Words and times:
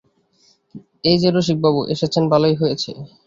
এই-যে 1.03 1.29
রসিকবাবু 1.31 1.79
এসেছেন 1.93 2.23
ভালোই 2.31 2.55
হয়েছে। 2.61 2.91